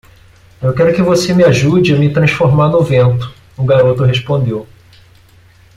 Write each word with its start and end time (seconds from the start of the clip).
"Eu 0.59 0.73
quero 0.73 0.95
que 0.95 1.03
você 1.03 1.31
me 1.31 1.43
ajude 1.43 1.93
a 1.93 1.95
me 1.95 2.11
transformar 2.11 2.69
no 2.69 2.81
vento?" 2.81 3.31
o 3.55 3.63
garoto 3.63 4.03
respondeu. 4.03 4.67